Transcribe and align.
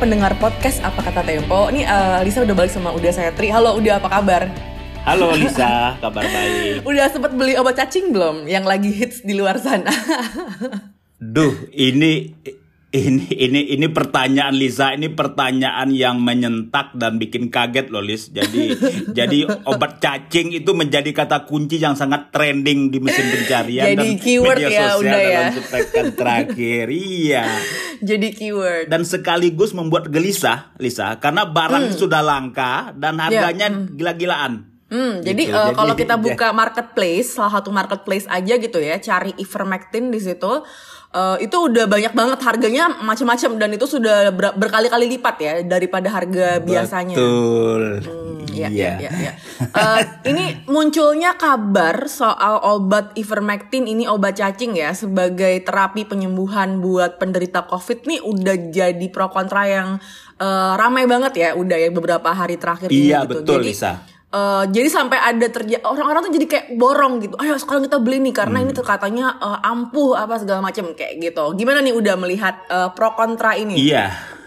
pendengar 0.00 0.32
podcast 0.40 0.80
Apa 0.80 1.04
Kata 1.04 1.20
Tempo. 1.20 1.68
Ini 1.68 1.84
uh, 1.84 2.24
Lisa 2.24 2.40
udah 2.40 2.56
balik 2.56 2.72
sama 2.72 2.88
Uda 2.96 3.12
Setri. 3.12 3.52
Halo 3.52 3.76
Uda, 3.76 4.00
apa 4.00 4.08
kabar? 4.08 4.48
Halo 5.04 5.28
Lisa, 5.36 6.00
kabar 6.00 6.24
baik. 6.24 6.88
Udah 6.88 7.12
sempet 7.12 7.36
beli 7.36 7.52
obat 7.60 7.76
cacing 7.76 8.08
belum? 8.08 8.48
Yang 8.48 8.64
lagi 8.64 8.90
hits 8.96 9.18
di 9.20 9.36
luar 9.36 9.60
sana. 9.60 9.92
Duh, 11.36 11.52
ini 11.76 12.32
ini 12.90 13.22
ini 13.30 13.60
ini 13.78 13.86
pertanyaan 13.86 14.50
Lisa, 14.50 14.90
ini 14.90 15.06
pertanyaan 15.14 15.94
yang 15.94 16.18
menyentak 16.18 16.90
dan 16.98 17.22
bikin 17.22 17.46
kaget 17.46 17.86
loh 17.86 18.02
Lis. 18.02 18.34
Jadi 18.34 18.74
jadi 19.18 19.46
obat 19.62 20.02
cacing 20.02 20.50
itu 20.50 20.74
menjadi 20.74 21.06
kata 21.14 21.46
kunci 21.46 21.78
yang 21.78 21.94
sangat 21.94 22.34
trending 22.34 22.90
di 22.90 22.98
mesin 22.98 23.30
pencarian 23.30 23.94
Jadi 23.94 23.94
dan 23.94 24.18
keyword 24.18 24.58
media 24.58 24.66
ya, 24.66 24.80
sosial 24.90 24.98
udah 25.06 25.20
ya. 25.22 25.30
dalam 25.30 25.52
sepekan 25.54 26.06
terakhir. 26.18 26.84
iya. 27.22 27.44
Jadi 28.02 28.28
keyword. 28.34 28.90
Dan 28.90 29.06
sekaligus 29.06 29.70
membuat 29.70 30.10
gelisah 30.10 30.74
Lisa 30.82 31.14
karena 31.22 31.46
barang 31.46 31.94
sudah 31.94 32.26
langka 32.26 32.90
dan 32.98 33.22
harganya 33.22 33.70
gila-gilaan. 33.70 34.66
Hmm, 34.90 35.22
jadi 35.22 35.42
Gitu, 35.46 35.54
eh, 35.54 35.66
jadi- 35.70 35.76
kalau 35.78 35.94
kita 35.94 36.18
buka 36.26 36.50
marketplace, 36.50 37.38
salah 37.38 37.62
satu 37.62 37.70
marketplace 37.70 38.26
aja 38.26 38.58
gitu 38.58 38.82
ya, 38.82 38.98
cari 38.98 39.30
ivermectin 39.38 40.10
di 40.10 40.18
situ, 40.18 40.66
eh, 41.10 41.36
itu 41.42 41.56
udah 41.56 41.84
banyak 41.84 42.12
banget 42.12 42.38
harganya 42.40 42.88
macam-macam 43.00 43.50
dan 43.58 43.70
itu 43.74 43.86
sudah 43.86 44.30
ber- 44.30 44.54
berkali-kali 44.54 45.06
lipat 45.10 45.36
ya 45.38 45.52
daripada 45.62 46.08
harga 46.08 46.58
biasanya. 46.60 47.16
Betul. 47.18 47.82
Iya, 48.50 48.66
iya. 48.66 48.92
iya, 48.98 49.10
iya. 49.14 49.32
Eh, 49.62 50.00
ini 50.26 50.66
munculnya 50.66 51.38
kabar 51.38 52.10
soal 52.10 52.58
obat 52.60 53.14
ivermectin 53.14 53.86
ini 53.86 54.04
obat 54.04 54.36
cacing 54.36 54.74
ya 54.74 54.90
sebagai 54.90 55.62
terapi 55.62 56.02
penyembuhan 56.04 56.82
buat 56.82 57.16
penderita 57.16 57.64
COVID 57.64 58.04
nih 58.04 58.20
udah 58.20 58.56
jadi 58.68 59.06
pro 59.08 59.30
kontra 59.30 59.70
yang 59.70 59.88
eh, 60.36 60.72
ramai 60.74 61.06
banget 61.06 61.32
ya 61.38 61.48
udah 61.54 61.78
ya 61.78 61.88
beberapa 61.88 62.34
hari 62.34 62.58
terakhir 62.58 62.90
ini 62.90 63.06
Iya, 63.06 63.22
gitu. 63.24 63.30
betul, 63.38 63.62
jadi, 63.62 63.68
Lisa. 63.70 63.92
Eh, 64.30 64.64
jadi 64.70 64.88
sampai 64.88 65.18
ada 65.18 65.46
terjadi 65.50 65.82
orang-orang 65.82 66.30
tuh 66.30 66.32
jadi 66.38 66.46
kayak 66.46 66.66
borong 66.78 67.18
gitu. 67.22 67.34
Ayo 67.38 67.58
sekarang 67.58 67.86
kita 67.86 67.98
beli 67.98 68.22
nih 68.24 68.34
karena 68.34 68.62
Hmm. 68.62 68.70
ini 68.70 68.72
tuh 68.74 68.86
katanya 68.86 69.36
eh, 69.42 69.68
ampuh 69.68 70.14
apa 70.14 70.38
segala 70.38 70.62
macam 70.62 70.94
kayak 70.94 71.18
gitu. 71.18 71.44
Gimana 71.58 71.82
nih 71.82 71.94
udah 71.94 72.14
melihat 72.18 72.54
eh, 72.70 72.88
pro 72.94 73.14
kontra 73.18 73.58
ini? 73.58 73.74
Iya. 73.76 74.38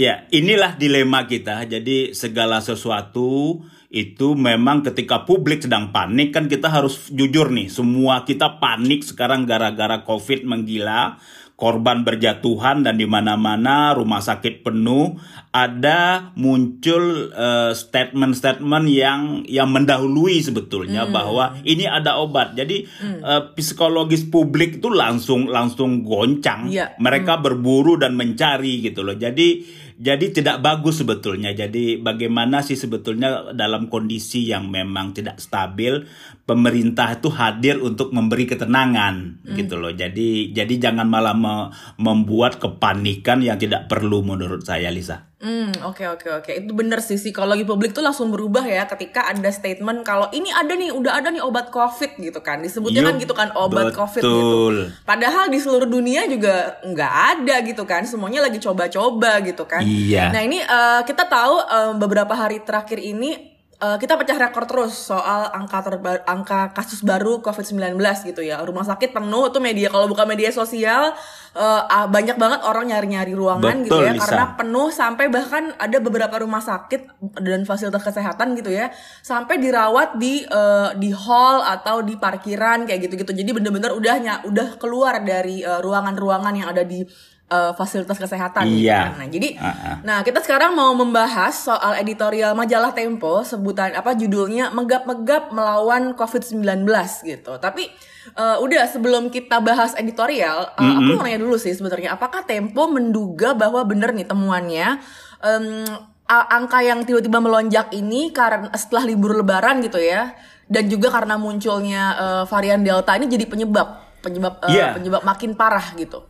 Ya, 0.00 0.24
inilah 0.32 0.80
dilema 0.80 1.28
kita. 1.28 1.68
Jadi 1.68 2.16
segala 2.16 2.64
sesuatu 2.64 3.60
itu 3.90 4.38
memang 4.38 4.86
ketika 4.86 5.26
publik 5.28 5.66
sedang 5.66 5.90
panik 5.92 6.30
kan 6.32 6.48
kita 6.48 6.72
harus 6.72 7.10
jujur 7.12 7.52
nih. 7.52 7.68
Semua 7.68 8.24
kita 8.24 8.62
panik 8.62 9.04
sekarang 9.04 9.44
gara-gara 9.44 10.00
Covid 10.06 10.46
menggila, 10.48 11.20
korban 11.60 12.00
berjatuhan 12.02 12.80
dan 12.80 12.96
di 12.96 13.04
mana-mana 13.04 13.92
rumah 13.92 14.24
sakit 14.24 14.64
penuh. 14.64 15.20
Ada 15.52 16.30
muncul 16.38 17.28
eh, 17.30 17.76
statement-statement 17.76 18.86
yang 18.88 19.20
yang 19.44 19.68
mendahului 19.68 20.40
sebetulnya 20.40 21.04
bahwa 21.10 21.60
ini 21.68 21.84
ada 21.84 22.16
obat. 22.16 22.56
Jadi 22.56 22.88
eh, 23.02 23.42
psikologis 23.52 24.24
publik 24.24 24.80
itu 24.80 24.88
langsung 24.88 25.52
langsung 25.52 26.00
goncang 26.00 26.72
Iya. 26.72 26.96
mereka 26.96 27.36
berburu 27.36 28.00
dan 28.00 28.16
mencari 28.16 28.80
gitu 28.80 29.04
loh. 29.04 29.18
Jadi 29.18 29.60
jadi 30.00 30.32
tidak 30.32 30.64
bagus 30.64 31.04
sebetulnya. 31.04 31.52
Jadi 31.52 32.00
bagaimana 32.00 32.64
sih 32.64 32.72
sebetulnya 32.72 33.52
dalam 33.52 33.92
kondisi 33.92 34.48
yang 34.48 34.72
memang 34.72 35.12
tidak 35.12 35.36
stabil, 35.44 36.08
pemerintah 36.48 37.20
itu 37.20 37.28
hadir 37.28 37.76
untuk 37.76 38.08
memberi 38.16 38.48
ketenangan 38.48 39.44
gitu 39.60 39.76
loh. 39.76 39.92
Jadi 39.92 40.56
jadi 40.56 40.74
jangan 40.80 41.04
malah 41.04 41.36
me- 41.36 41.68
membuat 42.00 42.56
kepanikan 42.56 43.44
yang 43.44 43.60
tidak 43.60 43.92
perlu 43.92 44.24
menurut 44.24 44.64
saya 44.64 44.88
Lisa. 44.88 45.29
Hmm, 45.40 45.72
oke 45.88 46.04
oke 46.04 46.28
oke. 46.28 46.50
Itu 46.52 46.76
bener 46.76 47.00
sih 47.00 47.16
psikologi 47.16 47.64
publik 47.64 47.96
tuh 47.96 48.04
langsung 48.04 48.28
berubah 48.28 48.60
ya 48.60 48.84
ketika 48.84 49.24
ada 49.24 49.48
statement 49.48 50.04
kalau 50.04 50.28
ini 50.36 50.52
ada 50.52 50.76
nih, 50.76 50.92
udah 50.92 51.16
ada 51.16 51.32
nih 51.32 51.40
obat 51.40 51.72
COVID 51.72 52.20
gitu 52.20 52.44
kan. 52.44 52.60
Disebutnya 52.60 53.00
kan 53.00 53.16
gitu 53.16 53.32
kan 53.32 53.48
obat 53.56 53.96
COVID 53.96 54.20
gitu. 54.20 54.28
betul. 54.28 54.74
Padahal 55.08 55.48
di 55.48 55.56
seluruh 55.56 55.88
dunia 55.88 56.28
juga 56.28 56.76
nggak 56.84 57.12
ada 57.34 57.56
gitu 57.64 57.88
kan. 57.88 58.04
Semuanya 58.04 58.44
lagi 58.44 58.60
coba-coba 58.60 59.40
gitu 59.40 59.64
kan. 59.64 59.80
Iya. 59.80 60.28
Nah, 60.28 60.44
ini 60.44 60.60
eh, 60.60 61.00
kita 61.08 61.24
tahu 61.24 61.56
eh, 61.64 61.92
beberapa 61.96 62.36
hari 62.36 62.60
terakhir 62.60 63.00
ini 63.00 63.49
eh, 63.80 63.96
kita 63.96 64.14
pecah 64.14 64.36
rekor 64.36 64.64
terus 64.64 64.92
soal 64.92 65.48
angka 65.50 65.80
terba- 65.80 66.22
angka 66.24 66.70
kasus 66.70 67.00
baru 67.00 67.40
COVID-19 67.40 67.96
gitu 68.28 68.44
ya. 68.44 68.60
Rumah 68.60 68.84
sakit 68.84 69.10
penuh 69.10 69.48
tuh 69.48 69.58
media 69.58 69.88
kalau 69.88 70.06
buka 70.06 70.28
media 70.28 70.52
sosial 70.52 71.16
ah, 71.56 72.06
banyak 72.06 72.38
banget 72.38 72.60
orang 72.62 72.94
nyari-nyari 72.94 73.34
ruangan 73.34 73.82
gitu 73.82 73.98
Betul, 73.98 74.06
ya 74.06 74.12
Lisa. 74.14 74.22
karena 74.22 74.44
penuh 74.54 74.88
sampai 74.94 75.26
bahkan 75.26 75.74
ada 75.76 75.98
beberapa 75.98 76.38
rumah 76.38 76.62
sakit 76.62 77.18
dan 77.42 77.66
fasilitas 77.66 78.06
kesehatan 78.06 78.54
gitu 78.54 78.70
ya 78.70 78.94
sampai 79.20 79.58
dirawat 79.58 80.14
di 80.14 80.46
eh, 80.46 80.90
di 80.94 81.10
hall 81.10 81.66
atau 81.66 82.06
di 82.06 82.14
parkiran 82.14 82.86
kayak 82.86 83.10
gitu-gitu 83.10 83.34
jadi 83.34 83.50
bener-bener 83.50 83.90
udah 83.90 84.14
ny- 84.22 84.42
udah 84.46 84.78
keluar 84.78 85.18
dari 85.26 85.66
eh, 85.66 85.80
ruangan-ruangan 85.82 86.54
yang 86.54 86.68
ada 86.70 86.86
di 86.86 87.02
eh, 87.50 87.72
fasilitas 87.74 88.14
kesehatan 88.14 88.62
gitu 88.64 88.86
Iya. 88.86 89.10
kan. 89.10 89.12
nah 89.16 89.26
jadi 89.28 89.48
Ah-ah. 89.56 89.96
nah 90.00 90.18
kita 90.20 90.38
sekarang 90.38 90.72
mau 90.72 90.90
membahas 90.92 91.50
soal 91.52 91.92
editorial 91.96 92.54
majalah 92.54 92.90
Tempo 92.90 93.42
sebutan 93.42 93.92
apa 93.92 94.14
judulnya 94.14 94.70
megap-megap 94.70 95.50
melawan 95.50 96.14
COVID-19 96.14 96.86
gitu 97.24 97.52
tapi 97.58 97.90
eh, 98.32 98.56
udah 98.56 98.86
sebelum 98.86 99.28
kita 99.28 99.58
bahas 99.58 99.92
editorial 99.94 100.72
eh, 100.72 100.94
aku 100.96 101.10
mau 101.12 101.22
nanya 101.22 101.38
dulu 101.38 101.54
sih 101.54 101.72
sebenarnya 101.72 102.12
apakah 102.12 102.42
Tempo 102.42 102.86
menduga 102.86 103.52
bahwa 103.52 103.82
bener 103.82 104.10
nih 104.10 104.24
temuannya 104.24 105.02
em, 105.40 105.84
a- 106.24 106.48
angka 106.52 106.80
yang 106.80 107.02
tiba-tiba 107.02 107.38
melonjak 107.38 107.90
ini 107.92 108.30
karena 108.30 108.70
setelah 108.72 109.04
libur 109.04 109.34
lebaran 109.34 109.80
gitu 109.80 109.98
ya 109.98 110.30
dan 110.66 110.86
juga 110.86 111.10
karena 111.10 111.34
munculnya 111.34 112.02
eh, 112.14 112.44
varian 112.46 112.78
delta 112.80 113.12
ini 113.12 113.26
jadi 113.26 113.42
penyebab 113.44 113.88
penyebab 114.20 114.62
eh, 114.62 114.70
Iya. 114.72 114.86
penyebab 114.94 115.22
makin 115.22 115.52
parah 115.52 115.82
gitu 115.94 116.22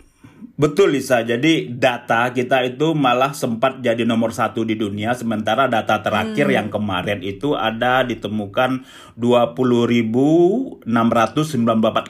Betul 0.60 0.92
Lisa, 0.92 1.24
jadi 1.24 1.72
data 1.72 2.36
kita 2.36 2.60
itu 2.68 2.92
malah 2.92 3.32
sempat 3.32 3.80
jadi 3.80 4.04
nomor 4.04 4.36
satu 4.36 4.60
di 4.60 4.76
dunia, 4.76 5.16
sementara 5.16 5.72
data 5.72 6.04
terakhir 6.04 6.52
yang 6.52 6.68
kemarin 6.68 7.24
itu 7.24 7.56
ada 7.56 8.04
ditemukan 8.04 8.84
20.694 9.16 10.84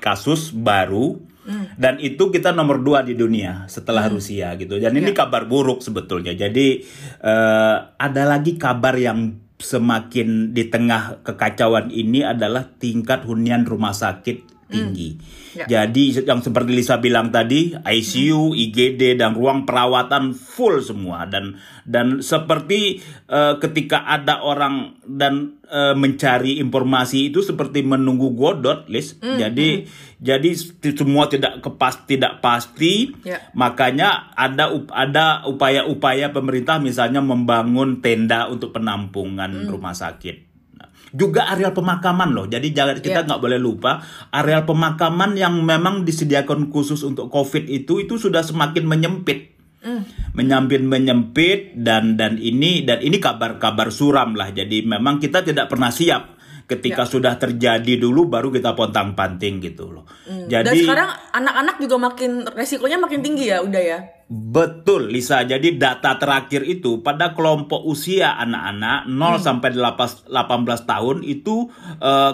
kasus 0.03 0.50
baru, 0.50 1.22
dan 1.78 2.03
itu 2.03 2.34
kita 2.34 2.50
nomor 2.50 2.83
dua 2.83 3.06
di 3.06 3.15
dunia 3.15 3.71
setelah 3.71 4.10
Rusia 4.10 4.59
gitu. 4.59 4.83
Dan 4.83 4.99
ini 4.99 5.15
kabar 5.15 5.47
buruk 5.47 5.78
sebetulnya. 5.78 6.34
Jadi 6.34 6.83
eh, 7.22 7.77
ada 7.87 8.22
lagi 8.27 8.59
kabar 8.59 8.99
yang 8.99 9.39
semakin 9.60 10.56
di 10.56 10.66
tengah 10.72 11.22
kekacauan 11.22 11.93
ini 11.93 12.25
adalah 12.25 12.66
tingkat 12.81 13.28
hunian 13.28 13.69
rumah 13.69 13.93
sakit 13.93 14.50
tinggi. 14.70 15.19
Ya. 15.50 15.66
Jadi 15.66 16.22
yang 16.22 16.41
seperti 16.41 16.70
Lisa 16.70 17.03
bilang 17.03 17.34
tadi, 17.34 17.75
ICU, 17.75 18.54
IGD 18.54 19.19
dan 19.19 19.34
ruang 19.34 19.66
perawatan 19.66 20.31
full 20.31 20.78
semua 20.78 21.26
dan 21.26 21.58
dan 21.82 22.22
seperti 22.22 23.03
eh, 23.26 23.54
ketika 23.59 24.06
ada 24.06 24.47
orang 24.47 24.94
dan 25.03 25.59
eh, 25.66 25.94
mencari 25.98 26.62
informasi 26.62 27.34
itu 27.34 27.42
seperti 27.42 27.82
menunggu 27.82 28.30
godot, 28.32 28.86
Lis. 28.86 29.19
Jadi 29.19 29.84
jadi 30.22 30.50
semua 30.94 31.26
tidak 31.26 31.59
kepas 31.64 32.06
tidak 32.06 32.38
pasti. 32.38 33.10
Ya. 33.26 33.42
Makanya 33.59 34.34
ada 34.38 34.71
up- 34.71 34.95
ada 34.95 35.42
upaya-upaya 35.50 36.30
pemerintah 36.30 36.78
misalnya 36.78 37.18
membangun 37.18 37.98
tenda 37.98 38.47
untuk 38.47 38.71
penampungan 38.71 39.66
rumah 39.66 39.98
sakit. 39.98 40.49
Juga 41.10 41.51
areal 41.51 41.74
pemakaman 41.74 42.30
loh. 42.30 42.47
Jadi 42.47 42.71
jangan 42.71 43.03
kita 43.03 43.22
Iya. 43.22 43.27
nggak 43.27 43.42
boleh 43.42 43.59
lupa 43.59 43.98
areal 44.30 44.62
pemakaman 44.65 45.34
yang 45.34 45.59
memang 45.60 46.07
disediakan 46.07 46.71
khusus 46.71 47.03
untuk 47.03 47.28
COVID 47.28 47.66
itu 47.66 48.03
itu 48.03 48.15
sudah 48.16 48.47
semakin 48.47 48.86
menyempit. 48.86 49.59
Menyempit 50.36 50.84
menyempit 50.84 51.74
dan 51.74 52.15
dan 52.15 52.36
ini 52.36 52.84
dan 52.84 53.01
ini 53.01 53.16
kabar-kabar 53.18 53.89
suram 53.91 54.36
lah. 54.36 54.53
Jadi 54.53 54.84
memang 54.84 55.18
kita 55.18 55.42
tidak 55.42 55.72
pernah 55.72 55.89
siap 55.91 56.40
ketika 56.71 57.03
sudah 57.03 57.34
terjadi 57.34 57.99
dulu 57.99 58.31
baru 58.31 58.55
kita 58.55 58.78
pontang-panting 58.78 59.59
gitu 59.59 59.91
loh. 59.91 60.07
dan 60.47 60.71
Jadi 60.71 60.87
sekarang 60.87 61.11
anak-anak 61.34 61.77
juga 61.83 61.97
makin 61.99 62.47
resikonya 62.47 63.03
makin 63.03 63.21
tinggi 63.27 63.51
ya 63.51 63.59
udah 63.59 63.83
ya? 63.83 63.99
Betul 64.31 65.11
Lisa, 65.11 65.43
jadi 65.43 65.75
data 65.75 66.15
terakhir 66.15 66.63
itu 66.63 67.03
pada 67.03 67.34
kelompok 67.34 67.83
usia 67.83 68.39
anak-anak 68.39 69.11
0 69.11 69.43
sampai 69.43 69.75
18 69.75 70.31
18 70.31 70.87
tahun 70.87 71.17
itu 71.27 71.67
eh, 71.99 72.33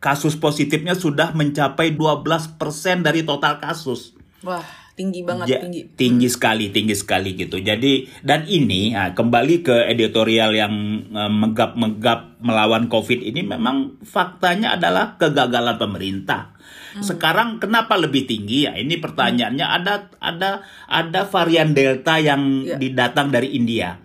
kasus 0.00 0.40
positifnya 0.40 0.96
sudah 0.96 1.36
mencapai 1.36 1.92
12% 1.92 2.56
dari 3.04 3.28
total 3.28 3.60
kasus. 3.60 4.16
wah 4.46 4.87
tinggi 4.98 5.22
banget 5.22 5.46
Ja- 5.46 5.62
tinggi. 5.62 5.86
tinggi 5.94 6.26
sekali 6.26 6.74
tinggi 6.74 6.98
sekali 6.98 7.38
gitu. 7.38 7.62
Jadi 7.62 8.10
dan 8.20 8.42
ini 8.44 8.90
nah, 8.90 9.14
kembali 9.14 9.62
ke 9.62 9.86
editorial 9.86 10.50
yang 10.52 10.74
eh, 11.06 11.30
megap-megap 11.30 12.42
melawan 12.42 12.90
covid 12.90 13.22
ini 13.22 13.46
memang 13.46 14.02
faktanya 14.02 14.74
adalah 14.74 15.14
kegagalan 15.14 15.78
pemerintah. 15.78 16.58
Sekarang 16.98 17.62
kenapa 17.62 17.94
lebih 17.94 18.26
tinggi? 18.26 18.66
Ya 18.66 18.74
ini 18.74 18.98
pertanyaannya. 18.98 19.62
Ada 19.62 19.94
ada 20.18 20.50
ada 20.90 21.20
varian 21.24 21.70
delta 21.70 22.18
yang 22.18 22.66
Ya. 22.66 22.74
didatang 22.74 23.30
dari 23.30 23.54
India 23.54 24.02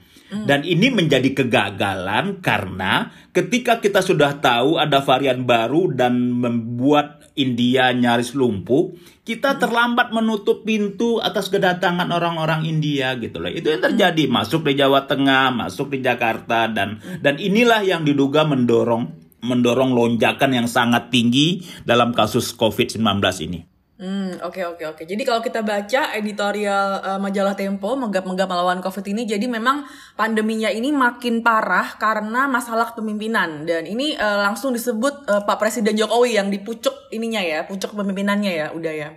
dan 0.50 0.66
ini 0.66 0.90
menjadi 0.90 1.30
kegagalan 1.38 2.42
karena 2.42 3.14
ketika 3.30 3.78
kita 3.78 4.02
sudah 4.02 4.42
tahu 4.42 4.82
ada 4.82 5.06
varian 5.06 5.46
baru 5.46 5.94
dan 5.94 6.18
membuat 6.42 7.24
India 7.34 7.90
nyaris 7.94 8.38
lumpuh, 8.38 8.94
kita 9.26 9.58
terlambat 9.58 10.14
menutup 10.14 10.62
pintu 10.62 11.18
atas 11.18 11.50
kedatangan 11.50 12.10
orang-orang 12.14 12.66
India 12.66 13.18
gitu 13.18 13.42
loh. 13.42 13.50
Itu 13.50 13.74
yang 13.74 13.82
terjadi 13.82 14.30
masuk 14.30 14.70
di 14.70 14.78
Jawa 14.78 15.10
Tengah, 15.10 15.50
masuk 15.50 15.98
di 15.98 16.06
Jakarta 16.06 16.70
dan 16.70 17.02
dan 17.22 17.42
inilah 17.42 17.82
yang 17.82 18.06
diduga 18.06 18.46
mendorong 18.46 19.24
mendorong 19.44 19.92
lonjakan 19.92 20.56
yang 20.56 20.68
sangat 20.72 21.12
tinggi 21.12 21.66
dalam 21.84 22.16
kasus 22.16 22.56
COVID-19 22.56 23.04
ini. 23.44 23.73
Hmm, 24.04 24.36
oke 24.44 24.60
oke 24.68 24.84
oke. 24.84 25.04
Jadi 25.08 25.24
kalau 25.24 25.40
kita 25.40 25.64
baca 25.64 26.12
editorial 26.12 26.88
eh, 27.00 27.20
majalah 27.24 27.56
Tempo 27.56 27.96
megap-megap 27.96 28.52
melawan 28.52 28.84
Covid 28.84 29.16
ini, 29.16 29.24
jadi 29.24 29.48
memang 29.48 29.88
pandeminya 30.20 30.68
ini 30.68 30.92
makin 30.92 31.40
parah 31.40 31.96
karena 31.96 32.52
masalah 32.52 32.92
kepemimpinan 32.92 33.64
dan 33.64 33.88
ini 33.88 34.12
eh, 34.12 34.38
langsung 34.44 34.76
disebut 34.76 35.24
eh, 35.24 35.42
Pak 35.48 35.56
Presiden 35.56 35.96
Jokowi 35.96 36.36
yang 36.36 36.52
dipucuk 36.52 36.92
ininya 37.16 37.40
ya, 37.40 37.64
pucuk 37.64 37.96
kepemimpinannya 37.96 38.52
ya, 38.52 38.68
udah 38.76 38.92
ya. 38.92 39.10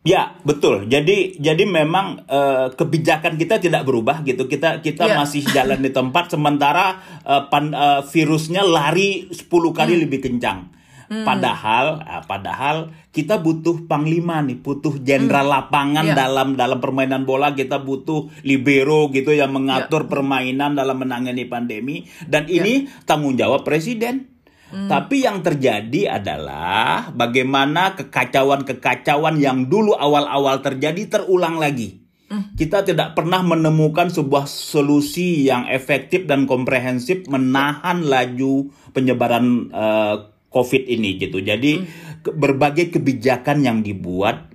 Ya, 0.00 0.32
betul. 0.46 0.86
Jadi 0.86 1.42
jadi 1.42 1.66
memang 1.66 2.22
eh, 2.24 2.70
kebijakan 2.70 3.34
kita 3.34 3.58
tidak 3.58 3.82
berubah 3.82 4.22
gitu. 4.22 4.46
Kita 4.46 4.78
kita 4.78 5.10
Iya. 5.10 5.18
masih 5.18 5.42
jalan 5.50 5.82
di 5.82 5.90
tempat 5.90 6.30
sementara 6.30 7.02
eh, 7.26 7.42
pan- 7.50 7.74
eh, 7.74 8.00
virusnya 8.06 8.62
lari 8.62 9.26
10 9.26 9.74
kali 9.74 9.98
lebih 10.06 10.22
kencang. 10.22 10.79
Padahal 11.10 12.06
eh, 12.06 12.22
padahal 12.22 12.94
kita 13.10 13.42
butuh 13.42 13.90
panglima 13.90 14.38
nih, 14.46 14.62
butuh 14.62 15.02
jenderal 15.02 15.50
lapangan 15.50 16.06
Iya. 16.06 16.14
dalam 16.14 16.54
dalam 16.54 16.78
permainan 16.78 17.26
bola. 17.26 17.50
Kita 17.50 17.82
butuh 17.82 18.30
libero 18.46 19.10
gitu 19.10 19.34
yang 19.34 19.50
mengatur 19.50 20.06
permainan 20.06 20.78
dalam 20.78 21.02
menangani 21.02 21.50
pandemi. 21.50 22.06
Dan 22.22 22.46
ini 22.46 22.86
tanggung 23.02 23.34
jawab 23.34 23.66
presiden. 23.66 24.30
Tapi 24.70 25.26
yang 25.26 25.42
terjadi 25.42 26.22
adalah 26.22 27.10
bagaimana 27.10 27.98
kekacauan-kekacauan 27.98 29.42
yang 29.42 29.66
dulu 29.66 29.98
awal-awal 29.98 30.62
terjadi 30.62 31.10
terulang 31.10 31.58
lagi. 31.58 31.98
Kita 32.30 32.86
tidak 32.86 33.18
pernah 33.18 33.42
menemukan 33.42 34.06
sebuah 34.06 34.46
solusi 34.46 35.50
yang 35.50 35.66
efektif 35.66 36.30
dan 36.30 36.46
komprehensif 36.46 37.26
menahan 37.26 38.06
laju 38.06 38.70
penyebaran 38.94 39.66
eh, 39.74 40.16
COVID 40.50 40.82
ini 40.90 41.16
gitu. 41.16 41.38
Jadi 41.40 41.80
ke- 42.20 42.34
berbagai 42.34 42.90
kebijakan 42.90 43.62
yang 43.64 43.80
dibuat 43.80 44.50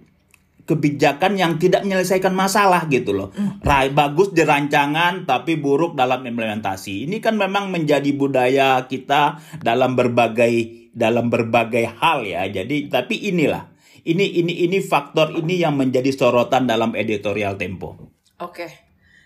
kebijakan 0.66 1.38
yang 1.38 1.62
tidak 1.62 1.86
menyelesaikan 1.86 2.34
masalah 2.34 2.90
gitu 2.90 3.14
loh. 3.14 3.30
Rai 3.62 3.94
bagus 3.94 4.34
di 4.34 4.42
rancangan 4.42 5.30
tapi 5.30 5.62
buruk 5.62 5.94
dalam 5.94 6.26
implementasi. 6.26 7.06
Ini 7.06 7.22
kan 7.22 7.38
memang 7.38 7.70
menjadi 7.70 8.10
budaya 8.18 8.90
kita 8.90 9.40
dalam 9.62 9.94
berbagai 9.94 10.90
dalam 10.92 11.30
berbagai 11.30 11.86
hal 12.02 12.26
ya. 12.26 12.50
Jadi 12.50 12.90
tapi 12.90 13.30
inilah 13.30 13.70
ini 14.10 14.42
ini 14.42 14.66
ini 14.66 14.82
faktor 14.82 15.38
ini 15.38 15.62
yang 15.62 15.78
menjadi 15.78 16.10
sorotan 16.10 16.66
dalam 16.66 16.98
editorial 16.98 17.62
Tempo. 17.62 17.98
Oke. 18.42 18.85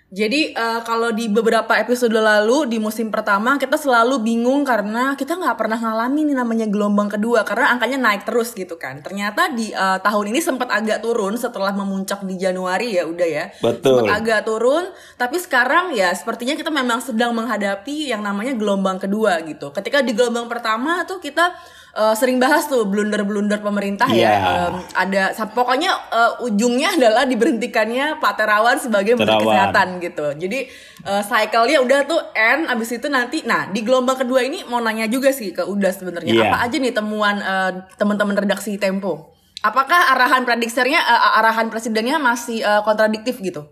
Jadi 0.09 0.57
eh, 0.57 0.81
kalau 0.89 1.13
di 1.13 1.29
beberapa 1.29 1.77
episode 1.77 2.17
lalu 2.17 2.65
di 2.65 2.81
musim 2.81 3.13
pertama 3.13 3.61
kita 3.61 3.77
selalu 3.77 4.17
bingung 4.25 4.65
karena 4.65 5.13
kita 5.13 5.37
nggak 5.37 5.53
pernah 5.53 5.77
ngalamin 5.77 6.33
nih 6.33 6.37
namanya 6.41 6.65
gelombang 6.65 7.13
kedua 7.13 7.45
karena 7.45 7.69
angkanya 7.77 8.01
naik 8.01 8.25
terus 8.25 8.57
gitu 8.57 8.81
kan. 8.81 9.05
Ternyata 9.05 9.53
di 9.53 9.69
eh, 9.69 9.99
tahun 10.01 10.33
ini 10.33 10.41
sempat 10.41 10.73
agak 10.73 11.05
turun 11.05 11.37
setelah 11.37 11.69
memuncak 11.77 12.25
di 12.25 12.41
Januari 12.41 12.97
ya 12.97 13.05
udah 13.05 13.29
ya. 13.29 13.45
Betul. 13.61 14.01
Sempat 14.01 14.17
agak 14.17 14.41
turun, 14.49 14.89
tapi 15.13 15.37
sekarang 15.37 15.93
ya 15.93 16.09
sepertinya 16.17 16.57
kita 16.57 16.73
memang 16.73 17.05
sedang 17.05 17.29
menghadapi 17.37 18.09
yang 18.09 18.25
namanya 18.25 18.57
gelombang 18.57 18.97
kedua 18.97 19.45
gitu. 19.45 19.69
Ketika 19.69 20.01
di 20.01 20.17
gelombang 20.17 20.49
pertama 20.49 21.05
tuh 21.05 21.21
kita 21.21 21.53
eh, 21.95 22.15
sering 22.17 22.37
bahas 22.37 22.69
tuh 22.69 22.85
blunder-blunder 22.85 23.61
pemerintah 23.61 24.05
ya. 24.11 24.17
Iya. 24.17 24.33
Em, 24.69 24.75
ada 24.93 25.23
pokoknya 25.49 25.91
eh, 26.11 26.45
ujungnya 26.45 26.93
adalah 26.97 27.23
diberhentikannya 27.25 28.17
Pak 28.21 28.33
Terawan 28.37 28.77
sebagai 28.77 29.15
Menteri. 29.17 29.41
Kesehatan 29.41 29.87
gitu. 30.03 30.25
Jadi 30.35 30.59
eh, 31.05 31.23
cycle-nya 31.23 31.79
udah 31.81 31.99
tuh 32.05 32.19
end 32.35 32.67
abis 32.67 32.99
itu 32.99 33.07
nanti 33.07 33.41
nah 33.47 33.65
di 33.71 33.81
gelombang 33.81 34.19
kedua 34.19 34.43
ini 34.43 34.61
mau 34.67 34.83
nanya 34.83 35.07
juga 35.09 35.31
sih 35.33 35.55
ke 35.55 35.63
Uda 35.63 35.89
sebenarnya 35.89 36.31
Iya. 36.35 36.51
apa 36.51 36.57
aja 36.67 36.77
nih 36.77 36.93
temuan 36.93 37.39
eh, 37.39 37.71
teman-teman 37.95 38.35
redaksi 38.37 38.75
Tempo. 38.77 39.33
Apakah 39.59 40.15
arahan 40.15 40.47
prediksinya 40.47 40.99
eh, 40.99 41.39
arahan 41.43 41.67
presidennya 41.67 42.19
masih 42.19 42.63
eh, 42.63 42.81
kontradiktif 42.87 43.39
gitu? 43.43 43.67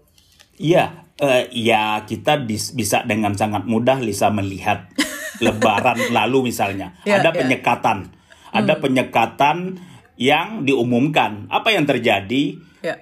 Iya, 0.57 1.05
eh, 1.21 1.45
ya 1.53 2.01
kita 2.03 2.41
bisa 2.49 3.05
dengan 3.05 3.37
sangat 3.37 3.69
mudah 3.69 4.01
Lisa 4.01 4.33
melihat 4.33 4.89
Lebaran 5.39 5.97
lalu 6.17 6.49
misalnya 6.49 6.93
Iya, 7.03 7.21
ada 7.21 7.29
iya. 7.33 7.39
penyekatan, 7.43 7.97
ada 8.49 8.73
penyekatan 8.79 9.57
yang 10.17 10.65
diumumkan. 10.65 11.45
Apa 11.47 11.71
yang 11.77 11.85
terjadi? 11.85 12.57
Ya. 12.81 12.95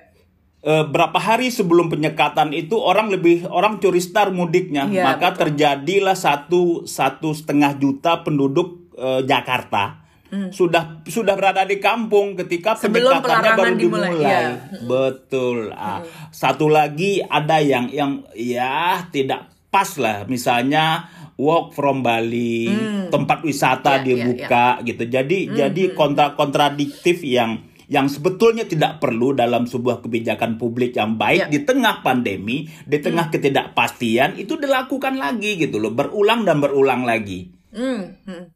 Eh, 0.59 0.83
berapa 0.83 1.15
hari 1.15 1.47
sebelum 1.47 1.87
penyekatan 1.87 2.51
itu 2.51 2.75
orang 2.75 3.07
lebih 3.07 3.47
orang 3.47 3.79
curi 3.79 4.03
star 4.03 4.33
mudiknya, 4.35 4.89
Iya, 4.89 5.05
maka 5.05 5.31
terjadilah 5.31 6.17
satu 6.17 6.83
satu 6.83 7.31
setengah 7.31 7.79
juta 7.79 8.25
penduduk 8.25 8.91
eh, 8.99 9.23
Jakarta 9.23 10.03
sudah 10.51 10.99
sudah 11.07 11.31
berada 11.39 11.63
di 11.63 11.79
kampung 11.79 12.35
ketika 12.35 12.75
Hmm. 12.75 12.91
Sebelum 12.91 13.23
penyekatannya 13.23 13.51
baru 13.55 13.73
dimulai, 13.79 14.11
dimulai. 14.11 14.27
iya. 14.27 14.43
Betul. 14.83 15.71
Ah, 15.71 16.03
Satu 16.27 16.67
lagi 16.67 17.23
ada 17.23 17.63
yang 17.63 17.87
yang 17.87 18.19
ya 18.35 18.99
tidak 19.15 19.54
pas 19.75 19.91
lah, 19.99 20.23
misalnya 20.31 21.11
walk 21.35 21.75
from 21.75 21.99
Bali, 21.99 22.71
tempat 23.11 23.43
wisata 23.43 23.99
iya, 23.99 24.03
dibuka 24.07 24.79
gitu. 24.87 25.03
Jadi 25.03 25.51
jadi 25.51 25.91
kontra 25.91 26.31
kontradiktif 26.39 27.19
yang 27.27 27.59
yang 27.91 28.07
sebetulnya 28.07 28.63
tidak 28.63 29.03
perlu 29.03 29.35
dalam 29.35 29.67
sebuah 29.67 29.99
kebijakan 29.99 30.55
publik 30.55 30.95
yang 30.95 31.19
baik 31.19 31.51
Iya. 31.51 31.51
di 31.51 31.59
tengah 31.67 32.01
pandemi, 32.01 32.71
di 32.87 32.97
tengah 33.03 33.29
ketidakpastian 33.29 34.39
itu 34.39 34.55
dilakukan 34.55 35.19
lagi 35.19 35.59
gitu 35.59 35.77
loh, 35.77 35.91
berulang 35.91 36.47
dan 36.47 36.63
berulang 36.63 37.03
lagi. 37.03 37.51
Hmm, 37.75 38.15
hmm. 38.23 38.54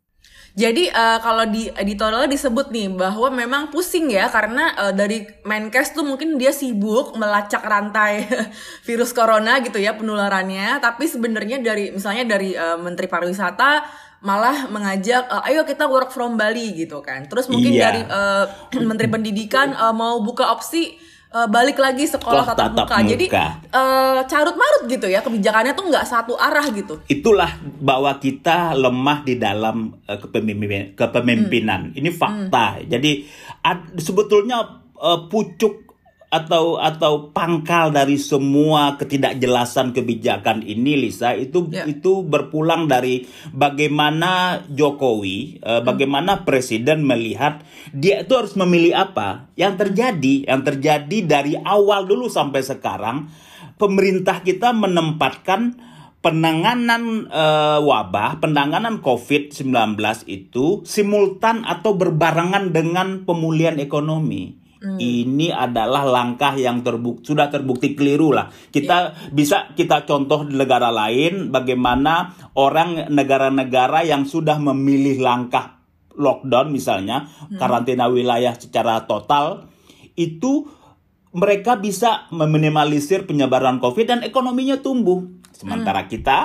Jadi 0.59 0.91
eh, 0.91 1.19
kalau 1.23 1.47
di 1.47 1.71
editorialnya 1.71 2.27
disebut 2.27 2.67
nih 2.67 2.91
bahwa 2.91 3.31
memang 3.31 3.71
pusing 3.71 4.11
ya 4.11 4.27
karena 4.27 4.75
eh, 4.75 4.91
dari 4.91 5.23
Menkes 5.47 5.95
tuh 5.95 6.03
mungkin 6.03 6.35
dia 6.35 6.51
sibuk 6.51 7.15
melacak 7.15 7.63
rantai 7.63 8.27
virus 8.87 9.15
corona 9.15 9.63
gitu 9.63 9.79
ya 9.79 9.95
penularannya, 9.95 10.83
tapi 10.83 11.07
sebenarnya 11.07 11.63
dari 11.63 11.95
misalnya 11.95 12.35
dari 12.35 12.51
eh, 12.51 12.75
Menteri 12.75 13.07
Pariwisata 13.07 13.71
malah 14.19 14.67
mengajak 14.67 15.31
eh, 15.31 15.47
ayo 15.55 15.63
kita 15.63 15.87
work 15.87 16.11
from 16.11 16.35
Bali 16.35 16.75
gitu 16.75 16.99
kan. 16.99 17.23
Terus 17.31 17.47
mungkin 17.47 17.71
Iya. 17.71 17.83
dari 17.87 18.01
eh, 18.03 18.45
Menteri 18.89 19.07
Pendidikan 19.07 19.71
eh, 19.71 19.93
mau 19.95 20.19
buka 20.19 20.51
opsi 20.51 21.07
eh, 21.29 21.47
balik 21.47 21.77
lagi 21.77 22.05
sekolah 22.05 22.41
tatap 22.43 22.73
tatap 22.73 22.85
muka. 22.89 22.97
Jadi 23.05 23.25
muka. 23.27 23.47
eh, 23.65 24.19
carut 24.25 24.55
marut 24.55 24.83
gitu 24.85 25.05
ya 25.05 25.19
kebijakannya 25.19 25.73
tuh 25.73 25.85
nggak 25.87 26.05
satu 26.05 26.33
arah 26.35 26.65
gitu. 26.69 26.97
itulah 27.05 27.49
bahwa 27.79 28.17
kita 28.17 28.73
lemah 28.73 29.21
di 29.21 29.35
dalam 29.35 29.97
eh, 30.03 30.17
kepemimpinan, 30.17 30.93
kepemimpinan. 30.93 31.81
Ini 31.93 32.09
fakta. 32.09 32.81
Jadi 32.83 33.25
ad- 33.61 33.97
sebetulnya 33.97 34.61
eh, 34.95 35.19
pucuk 35.25 35.88
atau 36.29 36.77
atau 36.77 37.33
pangkal 37.33 37.89
dari 37.89 38.21
semua 38.21 39.01
ketidakjelasan 39.01 39.97
kebijakan 39.97 40.61
ini 40.61 40.93
Lisa 41.09 41.33
itu 41.33 41.65
Ya. 41.73 41.89
itu 41.89 42.21
berpulang 42.21 42.85
dari 42.85 43.25
bagaimana 43.49 44.61
Jokowi 44.69 45.57
eh, 45.57 45.81
bagaimana 45.81 46.45
presiden 46.45 47.01
melihat 47.01 47.65
dia 47.97 48.21
itu 48.21 48.37
harus 48.37 48.53
memilih 48.53 48.93
apa 49.09 49.49
yang 49.57 49.73
terjadi 49.73 50.45
yang 50.45 50.61
terjadi 50.61 51.17
dari 51.25 51.57
awal 51.57 52.05
dulu 52.05 52.29
sampai 52.29 52.61
sekarang 52.61 53.25
pemerintah 53.81 54.45
kita 54.45 54.69
menempatkan 54.69 55.81
penanganan 56.19 57.25
eh, 57.31 57.79
wabah, 57.79 58.43
penanganan 58.43 58.99
COVID-19 58.99 59.65
itu 60.27 60.83
simultan 60.83 61.63
atau 61.63 61.95
berbarengan 61.95 62.75
dengan 62.75 63.23
pemulihan 63.23 63.79
ekonomi. 63.79 64.59
Ini 64.79 65.51
adalah 65.51 66.07
langkah 66.07 66.55
yang 66.55 66.79
terbukti 66.79 67.27
sudah 67.27 67.51
terbukti 67.51 67.99
keliru 67.99 68.31
lah. 68.31 68.47
Kita 68.47 69.27
bisa 69.27 69.75
kita 69.75 70.07
contoh 70.07 70.47
di 70.47 70.55
negara 70.55 70.87
lain 70.87 71.51
bagaimana 71.51 72.31
orang 72.55 73.11
negara-negara 73.11 74.07
yang 74.07 74.23
sudah 74.23 74.55
memilih 74.55 75.19
langkah 75.19 75.83
lockdown 76.15 76.71
misalnya 76.71 77.27
karantina 77.59 78.07
wilayah 78.07 78.55
secara 78.55 79.03
total 79.03 79.67
itu 80.15 80.67
mereka 81.35 81.75
bisa 81.75 82.31
meminimalisir 82.31 83.27
penyebaran 83.27 83.83
COVID 83.83 84.05
dan 84.07 84.19
ekonominya 84.23 84.79
tumbuh. 84.79 85.27
Sementara 85.51 86.07
hmm. 86.07 86.09
kita 86.09 86.37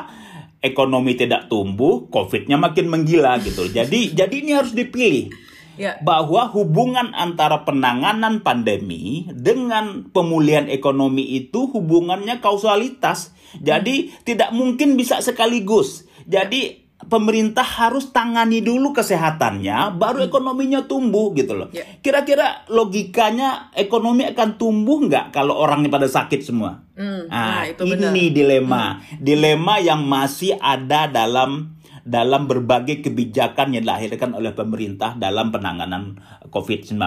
ekonomi 0.59 1.15
tidak 1.15 1.47
tumbuh, 1.47 2.11
COVID-nya 2.11 2.59
makin 2.59 2.91
menggila 2.91 3.39
gitu. 3.41 3.71
Jadi 3.71 4.11
jadi 4.11 4.35
ini 4.35 4.53
harus 4.59 4.75
dipilih. 4.75 5.54
Ya. 5.75 5.99
Bahwa 6.03 6.47
hubungan 6.51 7.13
antara 7.15 7.67
penanganan 7.67 8.41
pandemi 8.47 9.27
dengan 9.33 10.09
pemulihan 10.15 10.71
ekonomi 10.71 11.35
itu 11.35 11.67
hubungannya 11.71 12.39
kausalitas. 12.39 13.35
Jadi 13.59 14.11
hmm. 14.11 14.15
tidak 14.27 14.51
mungkin 14.55 14.99
bisa 14.99 15.19
sekaligus. 15.23 16.07
Jadi 16.25 16.85
pemerintah 17.05 17.65
harus 17.65 18.11
tangani 18.11 18.65
dulu 18.65 18.97
kesehatannya, 18.97 19.99
baru 19.99 20.25
hmm. 20.25 20.29
ekonominya 20.31 20.81
tumbuh 20.89 21.35
gitu 21.37 21.53
loh. 21.55 21.69
kira 21.71 21.83
ya. 21.83 21.85
Kira-kira 22.01 22.47
logikanya 22.71 23.75
ekonomi 23.77 24.25
akan 24.31 24.57
tumbuh 24.57 25.05
nggak 25.05 25.35
kalau 25.35 25.59
orangnya 25.59 25.93
pada 25.93 26.09
sakit 26.09 26.41
semua? 26.41 26.85
Hmm, 26.95 27.27
nah, 27.29 27.61
nah 27.61 27.63
itu 27.69 27.83
ini 27.85 27.95
benar. 27.99 28.15
dilema, 28.15 28.85
hmm. 28.99 29.21
dilema 29.21 29.75
yang 29.83 30.01
masih 30.07 30.57
ada 30.59 31.11
dalam 31.11 31.74
dalam 32.05 32.45
berbagai 32.45 33.01
kebijakan 33.01 33.73
yang 33.73 33.89
dilahirkan 33.89 34.37
oleh 34.37 34.53
pemerintah 34.53 35.17
dalam 35.17 35.49
penanganan 35.49 36.21
COVID-19. 36.53 37.01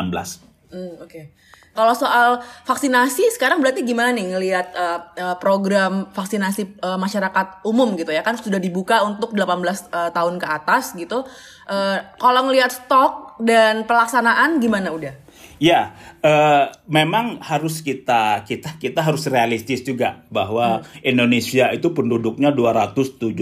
Hmm, 0.74 0.98
Oke. 1.00 1.06
Okay. 1.06 1.26
Kalau 1.78 1.94
soal 1.94 2.42
vaksinasi 2.66 3.38
sekarang 3.38 3.62
berarti 3.62 3.86
gimana 3.86 4.10
nih 4.10 4.34
ngelihat 4.34 4.68
uh, 4.74 5.38
program 5.38 6.10
vaksinasi 6.10 6.82
uh, 6.82 6.98
masyarakat 6.98 7.62
umum 7.70 7.94
gitu 7.94 8.10
ya 8.10 8.26
kan 8.26 8.34
sudah 8.34 8.58
dibuka 8.58 9.06
untuk 9.06 9.38
18 9.38 9.94
uh, 9.94 10.10
tahun 10.10 10.42
ke 10.42 10.48
atas 10.50 10.98
gitu. 10.98 11.22
Uh, 11.70 12.02
kalau 12.18 12.50
ngelihat 12.50 12.74
stok 12.74 13.38
dan 13.38 13.86
pelaksanaan 13.86 14.58
gimana 14.58 14.90
udah? 14.90 15.14
Ya, 15.58 15.98
uh, 16.22 16.70
memang 16.86 17.42
harus 17.42 17.82
kita 17.82 18.46
kita 18.46 18.78
kita 18.78 19.02
harus 19.02 19.26
realistis 19.26 19.82
juga 19.82 20.22
bahwa 20.30 20.86
hmm. 20.86 21.02
Indonesia 21.02 21.74
itu 21.74 21.92
penduduknya 21.98 22.54
271 22.54 23.42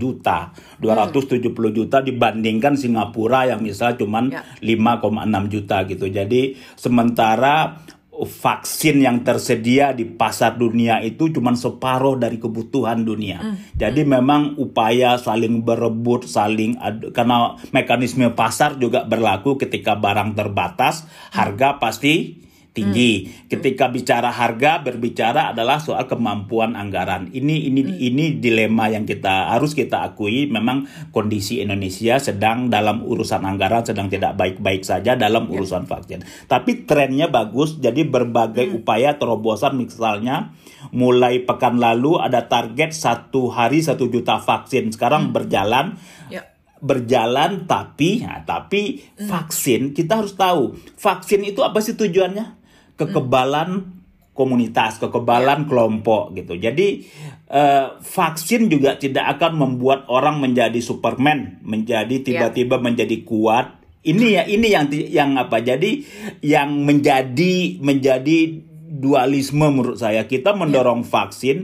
juta. 0.00 0.56
270 0.80 1.52
hmm. 1.52 1.72
juta 1.76 2.00
dibandingkan 2.00 2.74
Singapura 2.80 3.52
yang 3.52 3.60
misalnya 3.60 4.00
cuma 4.00 4.24
ya. 4.24 4.40
5,6 4.64 5.52
juta 5.52 5.76
gitu. 5.84 6.06
Jadi 6.08 6.56
sementara 6.76 7.84
vaksin 8.12 9.00
yang 9.00 9.24
tersedia 9.24 9.96
di 9.96 10.04
pasar 10.04 10.60
dunia 10.60 11.00
itu 11.00 11.32
cuma 11.32 11.56
separuh 11.56 12.20
dari 12.20 12.36
kebutuhan 12.36 13.08
dunia. 13.08 13.40
Mm. 13.40 13.56
Jadi 13.72 14.02
mm. 14.04 14.08
memang 14.08 14.42
upaya 14.60 15.16
saling 15.16 15.64
berebut, 15.64 16.28
saling 16.28 16.76
adu, 16.76 17.08
karena 17.10 17.56
mekanisme 17.72 18.28
pasar 18.36 18.76
juga 18.76 19.08
berlaku 19.08 19.56
ketika 19.56 19.96
barang 19.96 20.36
terbatas, 20.36 21.08
harga 21.32 21.80
pasti 21.80 22.44
tinggi. 22.72 23.28
Hmm. 23.28 23.52
Ketika 23.52 23.92
bicara 23.92 24.32
harga 24.32 24.80
berbicara 24.80 25.52
adalah 25.52 25.78
soal 25.78 26.08
kemampuan 26.08 26.72
anggaran. 26.72 27.28
Ini 27.28 27.68
ini 27.68 27.80
hmm. 27.84 27.96
ini 28.00 28.24
dilema 28.40 28.88
yang 28.88 29.04
kita 29.04 29.52
harus 29.52 29.76
kita 29.76 30.02
akui 30.02 30.48
memang 30.48 30.88
kondisi 31.12 31.60
Indonesia 31.60 32.16
sedang 32.16 32.72
dalam 32.72 33.04
urusan 33.04 33.44
anggaran 33.44 33.84
sedang 33.84 34.08
tidak 34.08 34.34
baik-baik 34.40 34.82
saja 34.82 35.14
dalam 35.14 35.52
ya. 35.52 35.60
urusan 35.60 35.84
vaksin. 35.84 36.24
Tapi 36.48 36.88
trennya 36.88 37.28
bagus 37.28 37.76
jadi 37.76 38.08
berbagai 38.08 38.72
hmm. 38.72 38.76
upaya 38.82 39.20
terobosan 39.20 39.76
misalnya 39.76 40.56
mulai 40.90 41.44
pekan 41.44 41.76
lalu 41.76 42.18
ada 42.18 42.48
target 42.48 42.96
satu 42.96 43.52
hari 43.52 43.84
satu 43.84 44.08
juta 44.08 44.40
vaksin 44.40 44.90
sekarang 44.90 45.30
hmm. 45.30 45.32
berjalan 45.36 45.86
ya 46.32 46.48
berjalan 46.82 47.70
tapi 47.70 48.26
ya, 48.26 48.42
tapi 48.42 48.98
hmm. 49.14 49.30
vaksin 49.30 49.94
kita 49.94 50.18
harus 50.18 50.34
tahu 50.34 50.74
vaksin 50.98 51.46
itu 51.46 51.62
apa 51.62 51.78
sih 51.78 51.94
tujuannya 51.94 52.61
kekebalan 53.02 54.02
komunitas, 54.32 54.96
kekebalan 54.96 55.68
kelompok 55.68 56.32
gitu. 56.32 56.56
Jadi 56.56 57.04
uh, 57.52 58.00
vaksin 58.00 58.72
juga 58.72 58.96
tidak 58.96 59.38
akan 59.38 59.60
membuat 59.60 60.08
orang 60.08 60.40
menjadi 60.40 60.80
Superman, 60.80 61.60
menjadi 61.60 62.20
ya. 62.20 62.24
tiba-tiba 62.24 62.80
menjadi 62.80 63.20
kuat. 63.26 63.82
Ini 64.02 64.24
ya, 64.34 64.42
ini 64.50 64.66
yang 64.72 64.90
yang 64.90 65.30
apa? 65.38 65.62
Jadi 65.62 66.02
yang 66.42 66.82
menjadi 66.82 67.78
menjadi 67.78 68.38
dualisme 68.92 69.62
menurut 69.68 70.00
saya. 70.00 70.26
Kita 70.26 70.58
mendorong 70.58 71.06
yeah. 71.06 71.10
vaksin, 71.12 71.56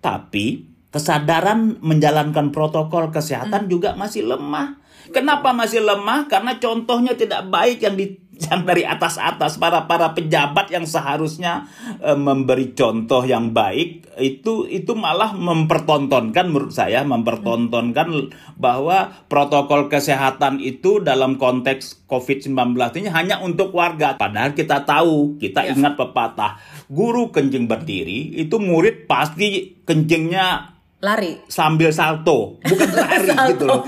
tapi 0.00 0.72
kesadaran 0.88 1.82
menjalankan 1.84 2.48
protokol 2.48 3.12
kesehatan 3.12 3.66
mm. 3.66 3.70
juga 3.70 3.90
masih 3.92 4.24
lemah. 4.24 4.80
Kenapa 5.12 5.52
masih 5.52 5.84
lemah? 5.84 6.30
Karena 6.30 6.56
contohnya 6.56 7.12
tidak 7.12 7.50
baik 7.52 7.84
yang 7.84 7.98
di 7.98 8.21
yang 8.32 8.64
dari 8.64 8.82
atas-atas 8.82 9.60
para 9.60 9.84
para 9.84 10.16
pejabat 10.16 10.72
yang 10.72 10.88
seharusnya 10.88 11.68
e, 12.00 12.16
memberi 12.16 12.72
contoh 12.72 13.20
yang 13.28 13.52
baik 13.52 14.08
itu 14.16 14.64
itu 14.72 14.96
malah 14.96 15.36
mempertontonkan 15.36 16.48
menurut 16.48 16.72
saya 16.72 17.04
mempertontonkan 17.04 18.32
bahwa 18.56 19.12
protokol 19.28 19.92
kesehatan 19.92 20.64
itu 20.64 21.04
dalam 21.04 21.36
konteks 21.36 22.08
COVID-19 22.08 22.72
ini 23.04 23.08
hanya 23.12 23.36
untuk 23.44 23.76
warga 23.76 24.16
padahal 24.16 24.56
kita 24.56 24.88
tahu 24.88 25.36
kita 25.36 25.68
ya. 25.68 25.76
ingat 25.76 26.00
pepatah 26.00 26.56
guru 26.88 27.28
kencing 27.28 27.68
berdiri 27.68 28.32
itu 28.40 28.56
murid 28.56 29.04
pasti 29.04 29.76
kencingnya 29.84 30.71
lari. 31.02 31.42
Sambil 31.50 31.90
salto. 31.90 32.62
Bukan 32.62 32.90
lari 33.02 33.34
gitu 33.52 33.64
loh. 33.66 33.82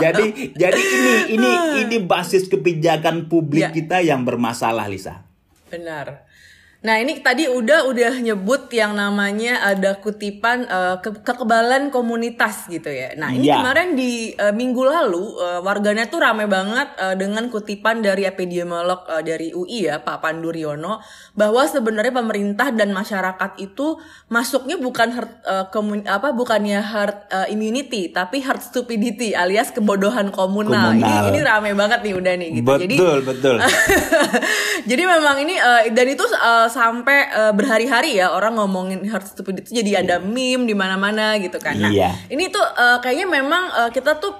Jadi 0.00 0.56
jadi 0.56 0.80
ini 0.80 1.14
ini 1.36 1.50
ini 1.84 1.96
basis 2.00 2.48
kebijakan 2.48 3.28
publik 3.28 3.68
ya. 3.68 3.70
kita 3.70 4.00
yang 4.00 4.24
bermasalah 4.24 4.88
Lisa. 4.88 5.28
Benar 5.68 6.31
Nah 6.82 6.98
ini 6.98 7.22
tadi 7.22 7.46
udah 7.46 7.86
udah 7.86 8.18
nyebut 8.18 8.66
yang 8.74 8.98
namanya 8.98 9.62
ada 9.62 10.02
kutipan 10.02 10.66
uh, 10.66 10.98
ke 10.98 11.14
kekebalan 11.22 11.94
komunitas 11.94 12.66
gitu 12.66 12.90
ya. 12.90 13.14
Nah 13.14 13.30
ini 13.30 13.46
ya. 13.46 13.62
kemarin 13.62 13.94
di 13.94 14.34
uh, 14.34 14.50
minggu 14.50 14.82
lalu 14.82 15.38
uh, 15.38 15.62
warganet 15.62 16.10
tuh 16.10 16.18
rame 16.18 16.50
banget 16.50 16.90
uh, 16.98 17.14
dengan 17.14 17.46
kutipan 17.54 18.02
dari 18.02 18.26
epidemiolog 18.26 19.06
uh, 19.06 19.22
dari 19.22 19.54
UI 19.54 19.86
ya 19.86 20.02
Pak 20.02 20.26
Pandu 20.26 20.50
Riono 20.50 20.98
bahwa 21.38 21.62
sebenarnya 21.70 22.18
pemerintah 22.18 22.74
dan 22.74 22.90
masyarakat 22.90 23.62
itu 23.62 24.02
masuknya 24.26 24.74
bukan 24.74 25.14
herd, 25.14 25.32
uh, 25.46 25.70
komun, 25.70 26.02
apa 26.02 26.34
bukannya 26.34 26.82
herd 26.82 27.30
uh, 27.30 27.46
immunity 27.46 28.10
tapi 28.10 28.42
herd 28.42 28.58
stupidity 28.58 29.38
alias 29.38 29.70
kebodohan 29.70 30.34
komunal. 30.34 30.98
komunal. 30.98 31.30
Ini 31.30 31.30
ini 31.30 31.40
rame 31.46 31.70
banget 31.78 32.02
nih 32.02 32.14
udah 32.18 32.34
nih 32.34 32.48
gitu. 32.58 32.66
Betul 32.66 32.82
jadi, 32.90 32.96
betul. 33.22 33.56
jadi 34.90 35.02
memang 35.06 35.36
ini 35.46 35.54
uh, 35.62 35.86
dan 35.94 36.06
itu 36.10 36.26
uh, 36.26 36.71
sampai 36.72 37.28
uh, 37.28 37.52
berhari-hari 37.52 38.16
ya 38.16 38.32
orang 38.32 38.56
ngomongin 38.56 39.04
hard 39.12 39.28
stupid 39.28 39.60
itu 39.60 39.84
jadi 39.84 40.00
ada 40.00 40.16
iya. 40.16 40.24
meme 40.24 40.64
di 40.64 40.72
mana-mana 40.72 41.36
gitu 41.36 41.60
kan. 41.60 41.76
Nah, 41.76 41.92
iya. 41.92 42.16
ini 42.32 42.48
tuh 42.48 42.64
uh, 42.64 42.96
kayaknya 43.04 43.28
memang 43.28 43.64
uh, 43.76 43.90
kita 43.92 44.16
tuh 44.16 44.32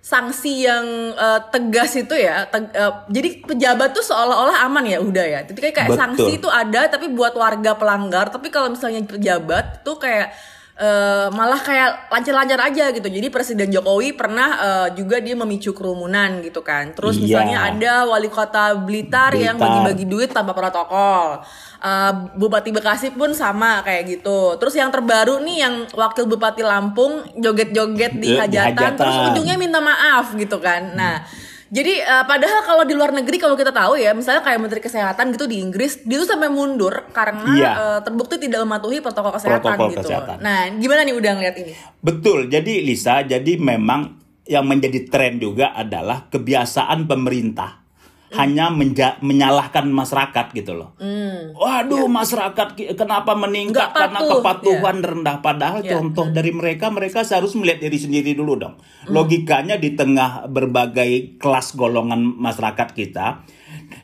sanksi 0.00 0.64
yang 0.64 1.12
uh, 1.12 1.44
tegas 1.52 1.92
itu 1.92 2.16
ya 2.16 2.48
teg 2.48 2.72
uh, 2.72 3.04
jadi 3.12 3.44
pejabat 3.44 3.92
tuh 3.92 4.00
seolah-olah 4.00 4.64
aman 4.64 4.88
ya 4.88 4.96
udah 4.96 5.26
ya 5.28 5.40
jadi 5.44 5.60
kayak, 5.60 5.76
kayak 5.76 5.92
sanksi 5.92 6.40
itu 6.40 6.48
ada 6.48 6.88
tapi 6.88 7.12
buat 7.12 7.36
warga 7.36 7.76
pelanggar 7.76 8.32
tapi 8.32 8.48
kalau 8.48 8.72
misalnya 8.72 9.04
pejabat 9.04 9.84
tuh 9.84 10.00
kayak 10.00 10.32
uh, 10.80 11.28
malah 11.30 11.60
kayak 11.60 12.08
lancar-lancar 12.08 12.60
aja 12.72 12.90
gitu. 12.90 13.06
Jadi 13.06 13.28
Presiden 13.28 13.68
Jokowi 13.68 14.16
pernah 14.16 14.48
uh, 14.58 14.88
juga 14.96 15.20
dia 15.20 15.36
memicu 15.36 15.76
kerumunan 15.76 16.40
gitu 16.40 16.64
kan. 16.64 16.96
Terus 16.96 17.20
iya. 17.20 17.22
misalnya 17.22 17.58
ada 17.70 17.92
wali 18.08 18.32
kota 18.32 18.74
Blitar, 18.74 19.36
Blitar. 19.36 19.44
yang 19.44 19.56
bagi-bagi 19.60 20.04
duit 20.08 20.32
tanpa 20.32 20.56
protokol. 20.56 21.44
Uh, 21.80 22.12
Bupati 22.36 22.76
Bekasi 22.76 23.16
pun 23.16 23.32
sama 23.32 23.80
kayak 23.84 24.20
gitu. 24.20 24.56
Terus 24.60 24.74
yang 24.76 24.92
terbaru 24.92 25.40
nih 25.44 25.56
yang 25.68 25.74
wakil 25.92 26.24
Bupati 26.28 26.64
Lampung 26.64 27.24
joget-joget 27.36 28.16
di 28.20 28.36
hajatan, 28.36 28.76
hajatan, 28.76 28.92
terus 28.96 29.16
ujungnya 29.32 29.56
minta 29.56 29.80
maaf 29.80 30.32
gitu 30.36 30.60
kan. 30.60 30.92
Nah, 30.92 31.24
jadi 31.70 32.02
uh, 32.02 32.24
padahal 32.26 32.66
kalau 32.66 32.82
di 32.82 32.98
luar 32.98 33.14
negeri 33.14 33.38
kalau 33.38 33.54
kita 33.54 33.70
tahu 33.70 33.94
ya, 33.94 34.10
misalnya 34.10 34.42
kayak 34.42 34.58
Menteri 34.58 34.82
Kesehatan 34.82 35.30
gitu 35.38 35.46
di 35.46 35.62
Inggris, 35.62 36.02
dia 36.02 36.18
tuh 36.18 36.26
sampai 36.26 36.50
mundur 36.50 37.06
karena 37.14 37.50
iya. 37.54 37.70
uh, 37.78 38.00
terbukti 38.02 38.42
tidak 38.42 38.66
mematuhi 38.66 38.98
protokol 38.98 39.30
kesehatan 39.38 39.62
protokol 39.62 39.94
gitu. 39.94 40.10
Kesehatan. 40.10 40.42
Nah, 40.42 40.66
gimana 40.82 41.06
nih 41.06 41.14
udah 41.14 41.32
ngeliat 41.38 41.56
ini? 41.62 41.72
Betul. 42.02 42.50
Jadi 42.50 42.82
Lisa, 42.82 43.22
jadi 43.22 43.54
memang 43.54 44.18
yang 44.50 44.66
menjadi 44.66 45.06
tren 45.06 45.38
juga 45.38 45.70
adalah 45.70 46.26
kebiasaan 46.26 47.06
pemerintah 47.06 47.79
hanya 48.30 48.70
menja 48.70 49.18
menyalahkan 49.18 49.90
masyarakat 49.90 50.54
gitu 50.54 50.78
loh. 50.78 50.94
Mm. 51.02 51.58
Waduh, 51.58 52.06
ya. 52.06 52.10
masyarakat 52.10 52.68
kenapa 52.94 53.34
meningkat 53.34 53.90
karena 53.90 54.22
kepatuhan 54.22 54.96
ya. 55.02 55.06
rendah 55.10 55.36
padahal 55.42 55.80
ya. 55.82 55.98
contoh 55.98 56.30
dari 56.30 56.54
mereka 56.54 56.94
mereka 56.94 57.26
seharus 57.26 57.58
melihat 57.58 57.82
diri 57.82 57.98
sendiri 57.98 58.30
dulu 58.38 58.54
dong. 58.54 58.78
Mm. 58.78 59.10
Logikanya 59.10 59.76
di 59.82 59.98
tengah 59.98 60.46
berbagai 60.46 61.42
kelas 61.42 61.74
golongan 61.74 62.22
masyarakat 62.38 62.88
kita 62.94 63.42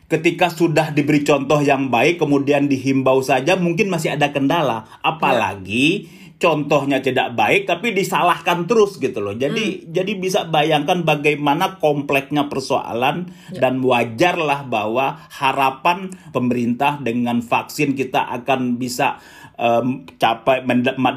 ketika 0.06 0.50
sudah 0.50 0.94
diberi 0.94 1.26
contoh 1.26 1.58
yang 1.58 1.90
baik 1.90 2.22
kemudian 2.22 2.70
dihimbau 2.70 3.18
saja 3.26 3.58
mungkin 3.58 3.90
masih 3.90 4.14
ada 4.14 4.30
kendala 4.30 4.86
apalagi 5.02 6.06
contohnya 6.36 7.00
tidak 7.00 7.32
baik 7.32 7.64
tapi 7.64 7.96
disalahkan 7.96 8.68
terus 8.68 9.00
gitu 9.00 9.24
loh. 9.24 9.32
Jadi 9.32 9.84
hmm. 9.84 9.92
jadi 9.92 10.12
bisa 10.20 10.40
bayangkan 10.48 11.02
bagaimana 11.02 11.80
kompleksnya 11.80 12.52
persoalan 12.52 13.32
ya. 13.52 13.64
dan 13.64 13.80
wajarlah 13.80 14.68
bahwa 14.68 15.16
harapan 15.32 16.12
pemerintah 16.36 17.00
dengan 17.00 17.40
vaksin 17.40 17.96
kita 17.96 18.28
akan 18.28 18.76
bisa 18.76 19.16
um, 19.56 20.04
capai 20.20 20.62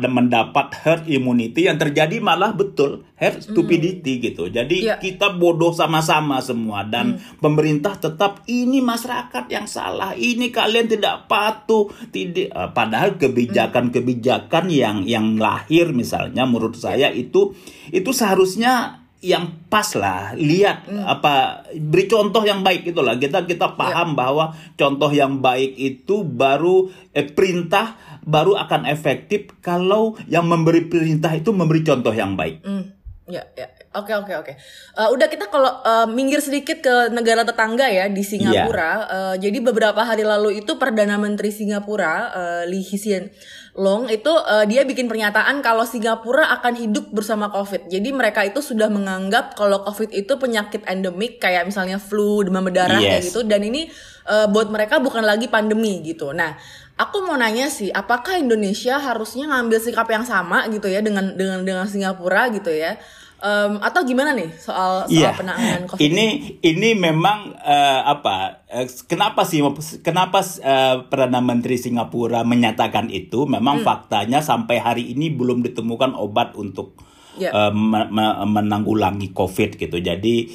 mendapat 0.09 0.73
herd 0.83 1.03
immunity 1.11 1.67
yang 1.67 1.77
terjadi 1.77 2.19
malah 2.23 2.55
betul 2.55 3.03
herd 3.19 3.43
stupidity 3.43 4.17
hmm. 4.17 4.23
gitu. 4.31 4.43
Jadi 4.47 4.77
yeah. 4.87 4.99
kita 4.99 5.35
bodoh 5.35 5.75
sama-sama 5.75 6.39
semua 6.39 6.87
dan 6.87 7.19
hmm. 7.19 7.43
pemerintah 7.43 7.99
tetap 7.99 8.47
ini 8.47 8.79
masyarakat 8.79 9.45
yang 9.51 9.67
salah. 9.67 10.15
Ini 10.15 10.49
kalian 10.49 10.87
tidak 10.87 11.27
patuh. 11.27 11.91
Tidak 12.09 12.55
uh, 12.55 12.71
padahal 12.71 13.19
kebijakan-kebijakan 13.19 14.71
yang 14.71 15.03
yang 15.09 15.41
lahir 15.41 15.89
misalnya 15.89 16.45
menurut 16.45 16.77
saya 16.77 17.09
itu 17.09 17.57
itu 17.89 18.13
seharusnya 18.13 19.01
yang 19.19 19.67
pas 19.67 19.99
lah 19.99 20.31
lihat 20.39 20.87
hmm. 20.87 21.03
apa 21.03 21.67
beri 21.75 22.07
contoh 22.07 22.39
yang 22.39 22.63
baik 22.63 22.87
itulah 22.87 23.19
kita 23.19 23.43
kita 23.43 23.75
paham 23.75 24.15
yeah. 24.15 24.17
bahwa 24.17 24.45
contoh 24.79 25.11
yang 25.11 25.43
baik 25.43 25.75
itu 25.75 26.23
baru 26.23 26.87
eh, 27.11 27.27
perintah 27.27 27.99
baru 28.23 28.55
akan 28.55 28.87
efektif 28.87 29.51
kalau 29.59 30.15
yang 30.31 30.47
memberi 30.47 30.87
perintah 30.87 31.35
itu 31.35 31.51
memberi 31.51 31.83
contoh 31.83 32.15
yang 32.15 32.39
baik. 32.39 32.63
Mm. 32.63 32.83
Ya, 33.27 33.43
ya. 33.59 33.67
Oke, 33.89 34.13
oke, 34.13 34.33
oke. 34.37 34.53
Uh, 34.93 35.09
udah 35.17 35.25
kita 35.25 35.49
kalau 35.49 35.81
uh, 35.81 36.05
minggir 36.05 36.37
sedikit 36.45 36.77
ke 36.77 37.09
negara 37.09 37.41
tetangga 37.41 37.89
ya 37.89 38.05
di 38.05 38.21
Singapura. 38.21 38.91
Yeah. 38.93 38.99
Uh, 39.09 39.35
jadi 39.41 39.57
beberapa 39.65 40.05
hari 40.05 40.21
lalu 40.21 40.61
itu 40.61 40.77
perdana 40.77 41.17
menteri 41.17 41.49
Singapura 41.49 42.29
uh, 42.29 42.63
Lee 42.69 42.85
Hsien 42.85 43.33
Long 43.79 44.05
itu 44.11 44.29
uh, 44.29 44.67
dia 44.69 44.85
bikin 44.85 45.09
pernyataan 45.09 45.65
kalau 45.65 45.89
Singapura 45.89 46.53
akan 46.61 46.73
hidup 46.77 47.09
bersama 47.15 47.49
COVID. 47.49 47.89
Jadi 47.89 48.09
mereka 48.13 48.45
itu 48.45 48.61
sudah 48.61 48.93
menganggap 48.93 49.57
kalau 49.57 49.81
COVID 49.87 50.13
itu 50.13 50.37
penyakit 50.37 50.85
endemik 50.85 51.41
kayak 51.41 51.65
misalnya 51.65 51.95
flu, 51.97 52.45
demam 52.45 52.61
berdarah 52.65 53.01
yes. 53.01 53.09
kayak 53.09 53.23
gitu. 53.31 53.41
Dan 53.47 53.65
ini 53.65 53.89
uh, 54.29 54.51
buat 54.51 54.69
mereka 54.69 55.01
bukan 55.01 55.25
lagi 55.25 55.49
pandemi 55.49 56.01
gitu. 56.05 56.29
Nah, 56.35 56.59
aku 56.99 57.23
mau 57.23 57.39
nanya 57.39 57.71
sih, 57.71 57.87
apakah 57.87 58.35
Indonesia 58.37 58.99
harusnya 58.99 59.47
ngambil 59.47 59.79
sikap 59.81 60.05
yang 60.11 60.27
sama 60.27 60.67
gitu 60.67 60.91
ya 60.91 60.99
dengan 60.99 61.33
dengan 61.33 61.63
dengan 61.63 61.85
Singapura 61.87 62.51
gitu 62.51 62.69
ya? 62.69 62.99
Um, 63.39 63.79
atau 63.79 64.03
gimana 64.03 64.35
nih 64.35 64.51
soal 64.59 65.07
soal 65.07 65.31
yeah. 65.31 65.31
penanganan 65.31 65.87
COVID? 65.87 66.03
Ini 66.03 66.27
ini 66.59 66.89
memang 66.91 67.55
uh, 67.55 68.01
apa? 68.03 68.67
Uh, 68.67 68.83
kenapa 69.07 69.47
sih? 69.47 69.63
Kenapa 70.03 70.43
uh, 70.43 71.07
perdana 71.07 71.39
menteri 71.39 71.79
Singapura 71.79 72.43
menyatakan 72.43 73.07
itu? 73.07 73.47
Memang 73.47 73.79
hmm. 73.79 73.87
faktanya 73.87 74.43
sampai 74.43 74.83
hari 74.83 75.15
ini 75.15 75.31
belum 75.31 75.63
ditemukan 75.63 76.19
obat 76.19 76.59
untuk 76.59 76.99
yeah. 77.39 77.55
Ya. 77.55 77.71
uh, 77.71 78.43
menanggulangi 78.43 79.31
COVID 79.31 79.79
gitu. 79.79 79.97
Jadi 80.03 80.51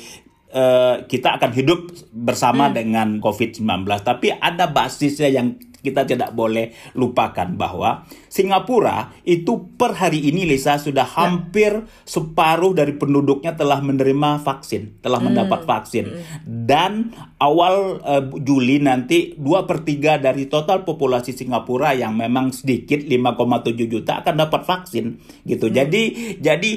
uh, 0.54 1.04
kita 1.04 1.36
akan 1.36 1.50
hidup 1.52 1.90
bersama 2.14 2.70
hmm. 2.70 2.74
dengan 2.74 3.08
COVID-19. 3.18 3.66
Tapi 4.06 4.32
ada 4.38 4.70
basisnya 4.70 5.28
yang 5.28 5.58
kita 5.84 6.08
tidak 6.08 6.32
boleh 6.32 6.72
lupakan 6.96 7.44
bahwa 7.52 8.08
Singapura 8.32 9.12
itu 9.28 9.76
per 9.76 9.92
hari 9.92 10.32
ini 10.32 10.48
Lisa 10.48 10.80
sudah 10.80 11.04
ya. 11.04 11.14
hampir 11.20 11.84
separuh 12.08 12.72
dari 12.72 12.96
penduduknya 12.96 13.52
telah 13.52 13.84
menerima 13.84 14.40
vaksin, 14.40 15.04
telah 15.04 15.20
hmm. 15.20 15.28
mendapat 15.28 15.60
vaksin. 15.68 16.04
Hmm. 16.08 16.24
Dan 16.64 16.92
awal 17.36 18.00
uh, 18.00 18.24
Juli 18.40 18.80
nanti 18.80 19.36
2 19.36 19.68
per 19.68 19.84
3 19.84 20.24
dari 20.24 20.48
total 20.48 20.88
populasi 20.88 21.36
Singapura 21.36 21.92
yang 21.92 22.16
memang 22.16 22.56
sedikit 22.56 23.04
5,7 23.04 23.76
juta 23.84 24.24
akan 24.24 24.34
dapat 24.40 24.64
vaksin 24.64 25.20
gitu. 25.44 25.68
Hmm. 25.68 25.76
Jadi 25.76 26.02
jadi 26.40 26.70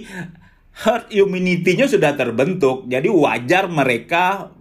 herd 0.77 1.09
immunity-nya 1.09 1.89
sudah 1.89 2.13
terbentuk. 2.13 2.85
Jadi 2.85 3.09
wajar 3.09 3.65
mereka 3.65 4.53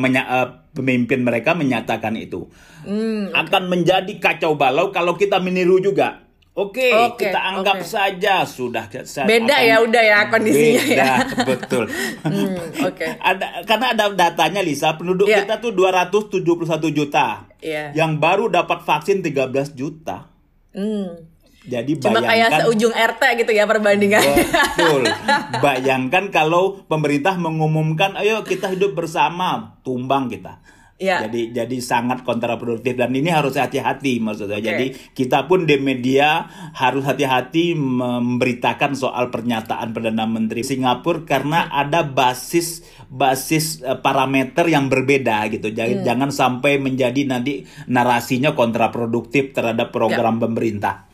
menya, 0.00 0.22
uh, 0.26 0.48
pemimpin 0.72 1.20
mereka 1.20 1.52
menyatakan 1.52 2.16
itu. 2.16 2.48
Hmm, 2.86 3.30
Akan 3.36 3.68
menjadi 3.68 4.10
kacau 4.16 4.56
balau 4.56 4.88
kalau 4.88 5.14
kita 5.14 5.36
meniru 5.42 5.78
juga. 5.82 6.30
Oke, 6.50 6.82
okay, 6.82 6.92
okay, 6.92 7.30
kita 7.30 7.40
anggap 7.40 7.78
okay. 7.78 7.88
saja 7.88 8.42
sudah 8.42 8.90
beda 9.22 9.54
akan, 9.54 9.70
ya 9.70 9.76
udah 9.86 10.02
ya 10.02 10.18
kondisinya 10.34 10.82
beda, 10.82 10.98
ya. 10.98 11.14
betul. 11.54 11.84
hmm, 11.86 12.84
Oke. 12.90 13.06
Okay. 13.06 13.10
ada 13.22 13.62
karena 13.62 13.86
ada 13.94 14.04
datanya 14.10 14.60
Lisa, 14.60 14.98
penduduk 14.98 15.30
yeah. 15.30 15.46
kita 15.46 15.62
tuh 15.62 15.70
271 15.70 16.42
juta. 16.90 17.46
Yeah. 17.62 17.94
Yang 17.94 18.12
baru 18.18 18.50
dapat 18.50 18.82
vaksin 18.82 19.22
13 19.22 19.78
juta. 19.78 20.26
Hmm. 20.74 21.29
Jadi 21.60 22.00
Cuma 22.00 22.24
kayak 22.24 22.64
seujung 22.64 22.92
RT 22.96 23.22
gitu 23.44 23.52
ya 23.52 23.68
perbandingan. 23.68 24.24
Betul. 24.24 25.04
bayangkan 25.64 26.32
kalau 26.32 26.80
pemerintah 26.88 27.36
mengumumkan 27.36 28.16
ayo 28.16 28.40
kita 28.40 28.72
hidup 28.72 28.96
bersama, 28.96 29.76
tumbang 29.84 30.32
kita. 30.32 30.64
Ya. 31.00 31.24
Jadi 31.24 31.56
jadi 31.56 31.76
sangat 31.80 32.28
kontraproduktif 32.28 32.92
dan 32.92 33.16
ini 33.16 33.32
harus 33.32 33.56
hati-hati 33.56 34.20
maksudnya. 34.20 34.60
Okay. 34.60 34.68
Jadi 34.68 34.86
kita 35.16 35.48
pun 35.48 35.64
di 35.64 35.80
media 35.80 36.44
harus 36.76 37.08
hati-hati 37.08 37.72
memberitakan 37.72 38.92
soal 38.92 39.32
pernyataan 39.32 39.96
perdana 39.96 40.28
menteri 40.28 40.60
Singapura 40.60 41.24
karena 41.24 41.72
ada 41.72 42.04
basis 42.04 42.84
basis 43.08 43.80
uh, 43.80 43.96
parameter 43.96 44.68
yang 44.68 44.92
berbeda 44.92 45.48
gitu. 45.48 45.72
Jadi 45.72 46.00
hmm. 46.00 46.04
jangan 46.04 46.28
sampai 46.28 46.76
menjadi 46.76 47.24
nanti 47.24 47.64
narasinya 47.88 48.52
kontraproduktif 48.52 49.56
terhadap 49.56 49.96
program 49.96 50.36
ya. 50.36 50.42
pemerintah. 50.44 51.09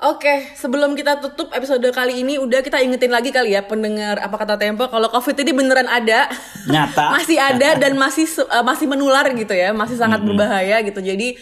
Oke, 0.00 0.56
sebelum 0.56 0.96
kita 0.96 1.20
tutup 1.20 1.52
episode 1.52 1.84
kali 1.92 2.24
ini, 2.24 2.40
udah 2.40 2.64
kita 2.64 2.80
ingetin 2.80 3.12
lagi 3.12 3.28
kali 3.28 3.52
ya 3.52 3.60
pendengar 3.60 4.16
apa 4.16 4.32
kata 4.32 4.56
Tempo 4.56 4.88
kalau 4.88 5.12
COVID 5.12 5.36
ini 5.44 5.52
beneran 5.52 5.84
ada, 5.84 6.24
nyata, 6.64 7.12
masih 7.20 7.36
ada 7.36 7.76
dan 7.76 8.00
masih 8.00 8.24
uh, 8.48 8.64
masih 8.64 8.88
menular 8.88 9.28
gitu 9.36 9.52
ya, 9.52 9.76
masih 9.76 10.00
sangat 10.00 10.24
mm 10.24 10.24
-hmm. 10.24 10.38
berbahaya 10.40 10.76
gitu. 10.88 11.04
Jadi 11.04 11.36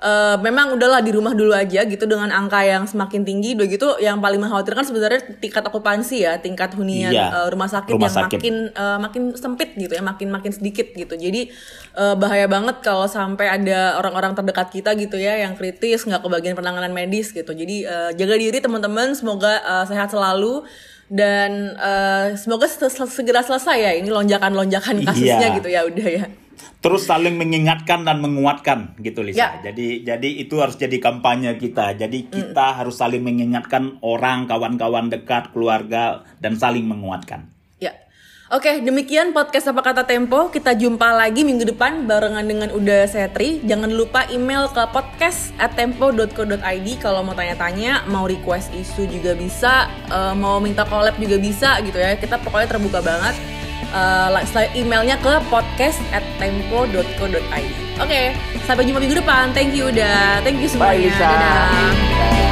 uh, 0.00 0.36
memang 0.40 0.74
udahlah 0.74 1.04
di 1.04 1.14
rumah 1.14 1.36
dulu 1.36 1.54
aja 1.54 1.84
gitu 1.86 2.04
dengan 2.08 2.32
angka 2.32 2.64
yang 2.64 2.88
semakin 2.88 3.22
tinggi 3.22 3.54
udah 3.54 3.68
gitu 3.68 3.88
yang 4.02 4.18
paling 4.18 4.40
mengkhawatirkan 4.42 4.84
sebenarnya 4.86 5.20
tingkat 5.38 5.62
okupansi 5.68 6.26
ya 6.26 6.40
tingkat 6.40 6.74
hunian 6.74 7.12
iya, 7.12 7.30
uh, 7.30 7.48
rumah 7.52 7.70
sakit 7.70 7.94
rumah 7.94 8.10
yang 8.10 8.16
sakit. 8.26 8.38
makin 8.40 8.54
uh, 8.74 8.98
makin 8.98 9.22
sempit 9.36 9.70
gitu 9.78 9.92
ya 9.94 10.02
makin 10.02 10.28
makin 10.32 10.52
sedikit 10.54 10.90
gitu 10.94 11.14
jadi 11.14 11.50
uh, 11.94 12.14
bahaya 12.18 12.50
banget 12.50 12.82
kalau 12.82 13.06
sampai 13.06 13.50
ada 13.50 14.00
orang-orang 14.00 14.34
terdekat 14.34 14.72
kita 14.72 14.90
gitu 14.98 15.20
ya 15.20 15.38
yang 15.38 15.54
kritis 15.54 16.02
nggak 16.02 16.22
kebagian 16.24 16.56
penanganan 16.58 16.90
medis 16.90 17.30
gitu 17.30 17.52
jadi 17.54 17.76
uh, 17.86 18.10
jaga 18.16 18.34
diri 18.38 18.58
teman-teman 18.58 19.14
semoga 19.14 19.62
uh, 19.62 19.84
sehat 19.86 20.10
selalu 20.10 20.66
dan 21.12 21.76
uh, 21.76 22.32
semoga 22.34 22.64
segera 22.88 23.44
selesai 23.44 23.76
ya 23.76 23.92
ini 23.92 24.08
lonjakan-lonjakan 24.08 25.04
kasusnya 25.04 25.48
iya. 25.52 25.56
gitu 25.60 25.68
ya 25.68 25.84
udah 25.84 26.08
ya 26.08 26.24
terus 26.84 27.08
saling 27.08 27.40
mengingatkan 27.40 28.04
dan 28.04 28.20
menguatkan 28.20 28.92
gitu 29.00 29.24
Lisa. 29.24 29.60
Ya. 29.60 29.70
Jadi 29.70 30.04
jadi 30.04 30.28
itu 30.40 30.60
harus 30.60 30.76
jadi 30.76 30.96
kampanye 31.00 31.56
kita. 31.56 31.96
Jadi 31.96 32.28
kita 32.28 32.66
mm. 32.72 32.76
harus 32.80 32.96
saling 33.00 33.24
mengingatkan 33.24 33.96
orang, 34.04 34.44
kawan-kawan 34.44 35.08
dekat, 35.08 35.50
keluarga 35.52 36.22
dan 36.38 36.60
saling 36.60 36.84
menguatkan. 36.84 37.48
Ya. 37.80 37.96
Oke, 38.52 38.84
demikian 38.84 39.32
podcast 39.32 39.72
apa 39.72 39.80
kata 39.80 40.04
Tempo. 40.04 40.52
Kita 40.52 40.76
jumpa 40.76 41.16
lagi 41.16 41.42
minggu 41.42 41.64
depan 41.72 42.04
barengan 42.04 42.44
dengan 42.44 42.68
Uda 42.70 43.08
Setri. 43.08 43.64
Jangan 43.64 43.88
lupa 43.90 44.28
email 44.28 44.68
ke 44.68 44.84
podcast 44.92 45.56
at 45.56 45.72
tempo.co.id 45.72 46.88
kalau 47.00 47.24
mau 47.24 47.32
tanya-tanya, 47.32 48.04
mau 48.12 48.28
request 48.28 48.70
isu 48.76 49.08
juga 49.08 49.32
bisa, 49.32 49.88
uh, 50.12 50.36
mau 50.36 50.60
minta 50.60 50.84
collab 50.84 51.16
juga 51.16 51.40
bisa 51.40 51.80
gitu 51.80 51.96
ya. 51.96 52.20
Kita 52.20 52.36
pokoknya 52.44 52.68
terbuka 52.68 53.00
banget 53.00 53.63
uh, 53.94 54.28
emailnya 54.74 55.16
ke 55.22 55.38
podcast 55.46 56.02
at 56.10 56.26
tempo.co.id. 56.42 57.38
Oke, 58.02 58.02
okay, 58.02 58.24
sampai 58.66 58.82
jumpa 58.90 58.98
minggu 58.98 59.22
depan. 59.22 59.54
Thank 59.54 59.78
you 59.78 59.88
udah. 59.88 60.42
Thank 60.42 60.58
you 60.58 60.68
semuanya. 60.68 61.14
Bye, 61.14 61.22
Dadah. 61.22 62.43